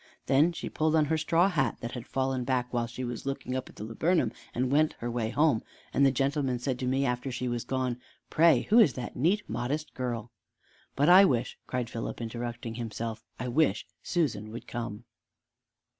Then 0.25 0.51
she 0.51 0.67
pulled 0.67 0.95
on 0.95 1.05
her 1.05 1.17
straw 1.19 1.47
hat 1.47 1.77
that 1.81 1.91
had 1.91 2.07
fallen 2.07 2.43
back 2.43 2.73
while 2.73 2.87
she 2.87 3.03
was 3.03 3.27
looking 3.27 3.55
up 3.55 3.69
at 3.69 3.75
the 3.75 3.83
laburnum, 3.83 4.31
and 4.51 4.71
went 4.71 4.93
her 4.93 5.11
way 5.11 5.29
home, 5.29 5.61
and 5.93 6.03
the 6.03 6.11
gentleman 6.11 6.57
said 6.57 6.79
to 6.79 6.87
me 6.87 7.05
after 7.05 7.31
she 7.31 7.47
was 7.47 7.63
gone, 7.63 7.99
'Pray, 8.27 8.61
who 8.71 8.79
is 8.79 8.93
that 8.93 9.15
neat, 9.15 9.47
modest 9.47 9.93
girl?' 9.93 10.31
But 10.95 11.07
I 11.07 11.23
wish," 11.25 11.59
cried 11.67 11.87
Philip, 11.87 12.19
interrupting 12.19 12.73
himself, 12.73 13.23
"I 13.39 13.47
wish 13.47 13.85
Susan 14.01 14.49
would 14.51 14.65
come!" 14.65 15.03